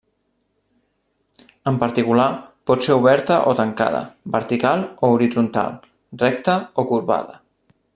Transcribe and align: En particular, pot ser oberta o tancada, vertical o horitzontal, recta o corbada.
En 1.71 1.77
particular, 1.83 2.25
pot 2.71 2.87
ser 2.87 2.97
oberta 3.03 3.39
o 3.53 3.55
tancada, 3.61 4.03
vertical 4.39 4.87
o 5.09 5.15
horitzontal, 5.15 5.81
recta 6.27 6.61
o 6.85 6.93
corbada. 6.95 7.43